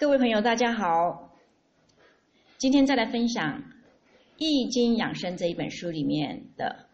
[0.00, 1.30] 各位朋友，大家好。
[2.56, 3.58] 今天再来分享
[4.38, 6.74] 《易经养生》这一本书里面的《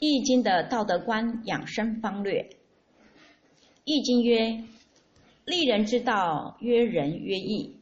[0.00, 2.42] 易经的道德观养生方略》。
[3.84, 4.64] 易经曰
[5.46, 7.72] ：“立人之道，曰仁曰义。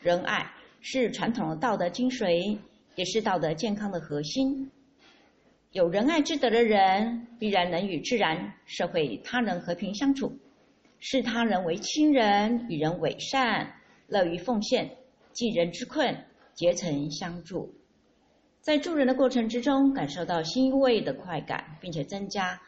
[0.00, 2.58] 仁爱是传统的道德精髓，
[2.96, 4.68] 也是道德健康的核心。
[5.70, 10.36] 有仁爱之德的人，必然能与自然、社会、他人和平相处，
[10.98, 13.72] 视他人为亲人，与人为善。”
[14.12, 14.98] 乐于奉献，
[15.32, 17.74] 济人之困，竭诚相助，
[18.60, 22.60] 在助人的过程之中，感受到欣慰的快感，并且增加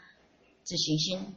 [0.62, 1.36] 自信心。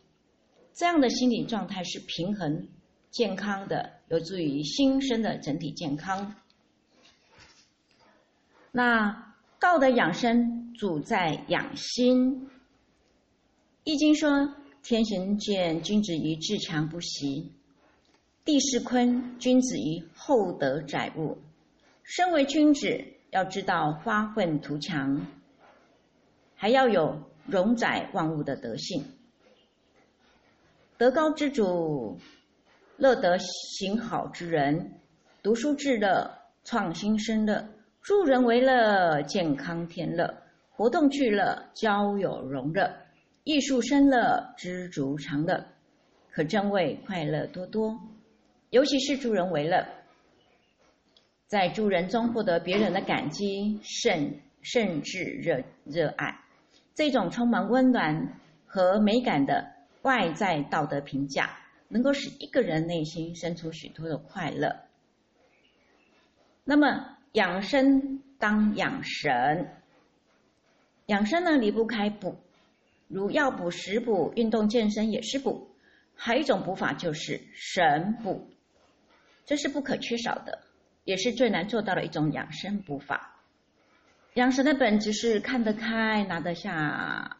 [0.74, 2.70] 这样的心理状态是平衡、
[3.12, 6.36] 健康的，有助于心身的整体健康。
[8.72, 12.46] 那道德养生主在养心，
[13.84, 17.52] 《易经》说：“天行健，君子以自强不息。”
[18.48, 21.38] 地势坤，君子以厚德载物。
[22.04, 25.28] 身为君子，要知道发愤图强，
[26.56, 29.04] 还要有容载万物的德性。
[30.98, 32.18] 德高之主，
[32.96, 34.94] 乐得行好之人。
[35.44, 36.32] 读书至乐，
[36.64, 37.68] 创新生乐，
[38.02, 40.34] 助人为乐，健康天乐，
[40.72, 42.90] 活动趣乐，交友融乐，
[43.44, 45.66] 艺术生乐，知足常乐，
[46.32, 48.00] 可真谓快乐多多。
[48.70, 49.88] 尤其是助人为乐，
[51.48, 56.38] 在助人中获得别人的感激，甚甚至热热爱，
[56.94, 61.58] 这种充满温暖和美感的外在道德评价，
[61.88, 64.76] 能够使一个人内心生出许多的快乐。
[66.66, 69.70] 那么养生当养神，
[71.06, 72.36] 养生呢离不开补，
[73.08, 75.70] 如药补、食补、运动健身也是补，
[76.14, 78.50] 还有一种补法就是神补。
[79.48, 80.60] 这是不可缺少的，
[81.06, 83.34] 也是最难做到的一种养生补法。
[84.34, 87.38] 养生的本质是看得开、拿得下、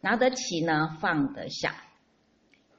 [0.00, 1.74] 拿得起呢，放得下。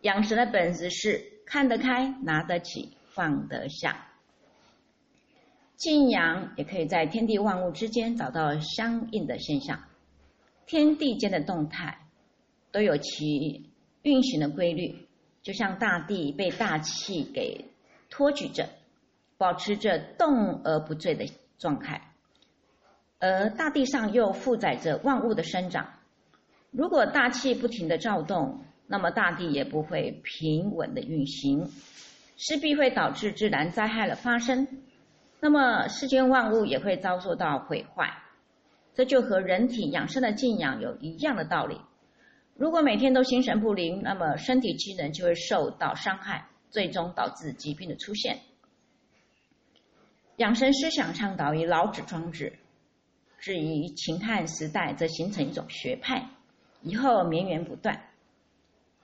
[0.01, 4.07] 养生的本质是看得开、拿得起、放得下。
[5.75, 9.83] 静养也可以在天地万物之间找到相应的现象。
[10.65, 11.97] 天地间的动态
[12.71, 13.69] 都有其
[14.03, 15.07] 运行的规律，
[15.43, 17.65] 就像大地被大气给。
[18.15, 18.69] 托举着，
[19.37, 21.25] 保持着动而不坠的
[21.57, 22.01] 状态，
[23.19, 25.85] 而大地上又负载着万物的生长。
[26.71, 31.69] 如果大气不停的躁动，那么大地也不会平稳的运行，
[32.37, 34.65] 势必会导致自然灾害的发生。
[35.41, 38.13] 那么世间万物也会遭受到毁坏。
[38.93, 41.81] 这就和人体养生的静养有一样的道理。
[42.55, 46.47] 如果每天都心神不宁，那么身体机能就会受到伤害。
[46.75, 48.41] 最终导致疾病的出现。
[50.35, 52.51] 养生思想倡导于老子、庄子，
[53.39, 56.27] 至于秦汉时代，则形成一种学派，
[56.81, 58.09] 以后绵延不断，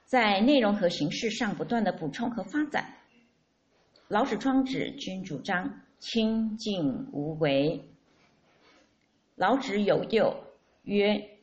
[0.03, 2.93] 在内容和形式上不断的补充和发展。
[4.09, 7.87] 老子、庄子均主张清静无为。
[9.35, 10.43] 老子有幼
[10.83, 11.39] 曰：“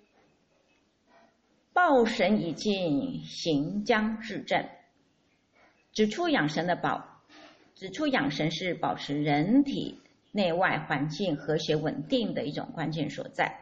[1.73, 4.69] 抱神以静，行将至正。”
[5.99, 7.05] 指出养神的保，
[7.75, 10.01] 指出养神是保持人体
[10.31, 13.53] 内外环境和谐稳定的一种关键所在。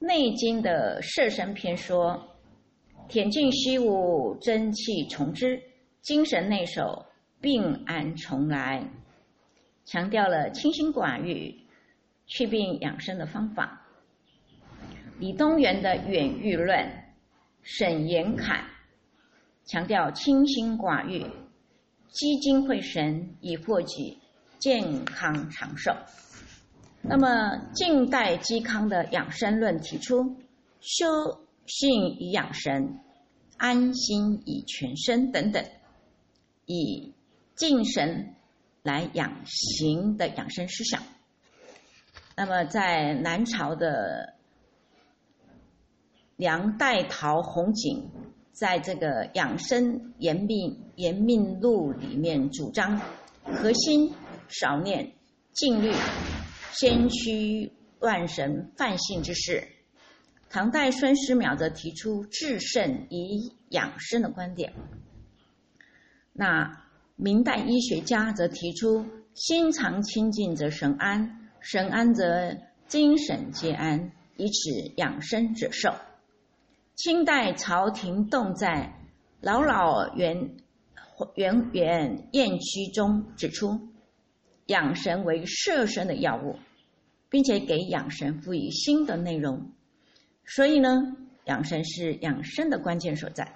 [0.06, 2.18] 《内经》的摄神篇说
[3.10, 5.58] ：“恬静虚无，真气从之；
[6.00, 7.04] 精神内守，
[7.42, 8.82] 病安从来。”
[9.84, 11.54] 强调了清心寡欲、
[12.26, 13.86] 祛病养生的方法。
[15.18, 16.78] 李东垣的《远欲论》，
[17.60, 18.71] 沈延侃。
[19.64, 21.24] 强调清心寡欲，
[22.08, 24.18] 积精会神，以获取
[24.58, 25.94] 健康长寿。
[27.00, 30.36] 那么，近代嵇康的养生论提出：
[30.80, 31.06] 修
[31.66, 33.00] 性以养神，
[33.56, 35.64] 安心以全身等等，
[36.66, 37.14] 以
[37.54, 38.34] 静神
[38.82, 41.02] 来养形的养生思想。
[42.36, 44.34] 那么，在南朝的
[46.36, 48.10] 梁代陶弘景。
[48.52, 53.00] 在这个养生延命延命录里面，主张
[53.44, 54.12] 核心
[54.48, 55.12] 少念
[55.52, 55.92] 静虑，
[56.72, 59.66] 先驱万神泛性之事。
[60.50, 64.74] 唐代孙思邈则提出治肾以养生的观点。
[66.34, 66.84] 那
[67.16, 72.56] 明代医学家则提出心常清净则神安，神安则
[72.86, 75.94] 精神皆安，以此养生者寿。
[77.02, 78.94] 清代朝廷动在
[79.40, 80.54] 老老元
[81.34, 83.88] 圆圆宴区中指出，
[84.66, 86.60] 养神为摄身的药物，
[87.28, 89.72] 并且给养神赋予新的内容。
[90.44, 93.52] 所以呢，养神是养生的关键所在。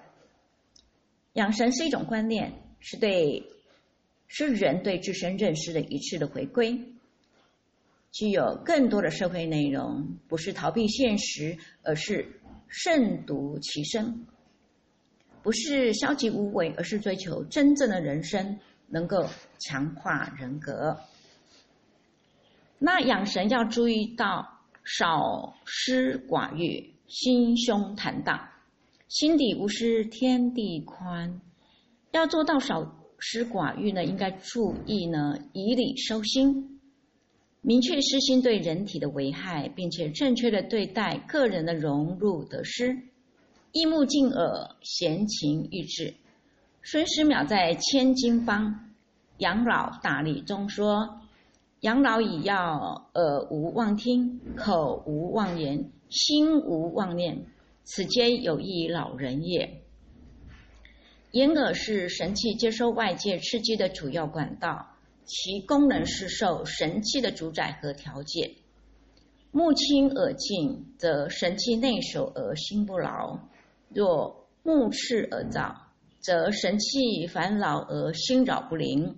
[1.34, 3.44] 养神是一种观念，是对
[4.26, 6.80] 是人对自身认识的一次的回归，
[8.10, 14.26] 具有更多的社会内容，不是逃避现实，而是慎独其身，
[15.42, 18.58] 不是消极无为，而是追求真正的人生，
[18.88, 19.26] 能够
[19.58, 20.98] 强化人格。
[22.78, 24.46] 那养神要注意到
[24.84, 28.48] 少失寡欲，心胸坦荡。
[29.08, 31.40] 心底无私，天地宽。
[32.10, 36.75] 要做到少失寡欲呢，应该注意呢，以礼收心，
[37.68, 42.96] 明确失心对人体的危害，并且正确的对待个人的荣辱得失，
[43.72, 46.14] 一目尽耳，闲情逸致。
[46.84, 48.66] 孙思邈在《千金方·
[49.38, 51.18] 养老大例》中说
[51.82, 57.46] ：“养老以要耳无妄听，口无妄言，心无妄念。”
[57.82, 59.82] 此皆有益老人也。
[61.32, 64.86] 眼耳是神气接收外界刺激的主要管道，
[65.26, 68.54] 其功能是受神气的主宰和调节。
[69.50, 73.40] 目清耳静，则神气内守而心不劳；
[73.88, 75.74] 若目赤耳燥，
[76.20, 79.16] 则神气烦恼而心扰不宁。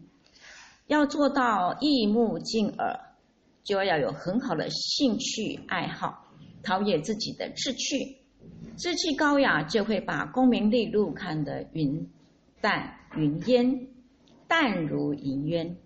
[0.87, 2.99] 要做到一目静耳，
[3.63, 6.25] 就要有很好的兴趣爱好，
[6.63, 8.17] 陶冶自己的志趣。
[8.79, 12.09] 志气高雅，就会把功名利禄看得云
[12.61, 13.89] 淡云烟，
[14.47, 15.77] 淡如云烟。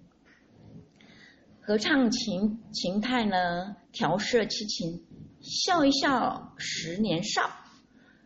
[1.64, 5.00] 合唱情情态呢，调摄七情，
[5.40, 7.48] 笑一笑十年少，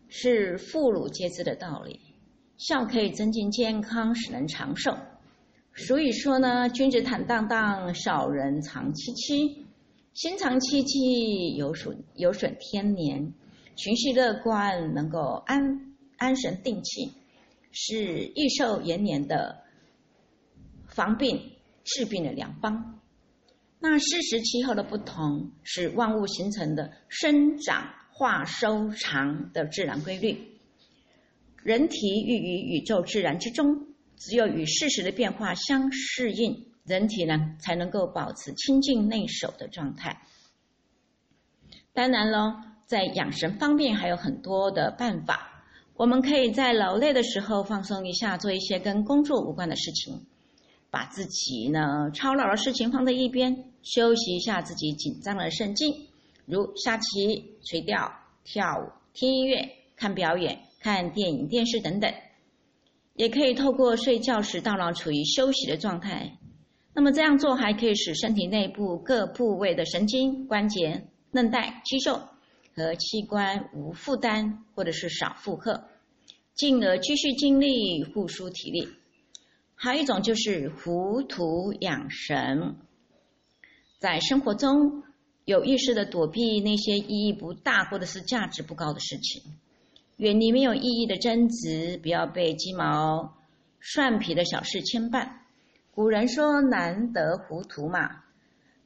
[0.09, 2.01] 是妇孺皆知的道理。
[2.57, 4.97] 笑可以增进健康，使人长寿。
[5.75, 9.67] 所以说呢，君子坦荡荡，小人长戚戚。
[10.15, 13.35] 心长戚戚，有损有损天年。
[13.77, 17.13] 情绪乐观，能够安安神定气，
[17.71, 19.63] 是益寿延年的
[20.87, 21.53] 防病
[21.85, 22.99] 治病的良方。
[23.79, 30.59] 那四时气候的不同，是万物形成的生长化收藏的自然规律。
[31.63, 33.87] 人体寓于宇宙自然之中，
[34.17, 40.23] 只有与事实的变化相适应，人体呢才能够保持清净内守的状态。
[41.93, 42.55] 当然喽。
[42.87, 45.65] 在养神方面还有很多的办法，
[45.97, 50.25] 我们可以在劳累的时候放松一下，做一些跟工作无关的事情，
[50.91, 56.09] 把自己呢操劳的事情放在一边，休息一下自己紧张的神经，
[56.45, 58.13] 如下棋、垂钓、
[58.45, 62.13] 跳舞、听音乐、看表演、看电影、电视等等。
[63.15, 66.39] 也可以透过睡觉时大脑处于休息的状态，
[66.95, 72.21] 那么这样做还可以使身体内部各部位的神经、关节、韧带、肌肉。
[72.79, 75.85] 和器官无负担或者是少负荷，
[76.55, 78.87] 进而继续精力复苏体力。
[79.77, 82.77] 还有一种就是糊涂养神，
[83.99, 85.05] 在生活中
[85.45, 89.43] 有意识的躲避那些意义不大或者是价值不高的事情，
[90.17, 93.37] 远离没有意义的争执，不要被鸡毛
[93.81, 95.29] 蒜皮的小事牵绊。
[95.93, 98.25] 古人说难得糊涂嘛，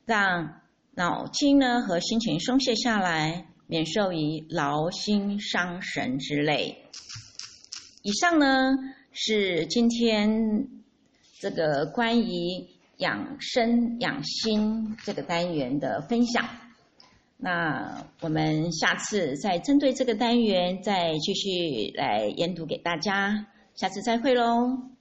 [0.05, 0.61] 让
[0.95, 3.47] 脑筋呢和心情松懈下来。
[3.71, 6.87] 免受于劳心伤神之累。
[8.03, 8.77] 以上呢
[9.13, 10.80] 是今天
[11.41, 12.67] 这个关于
[12.99, 16.45] 养生养心这个单元的分享。
[17.39, 23.47] 那我们下次再针对这个单元再继续来研读给大家。
[23.75, 25.00] 下次再会喽。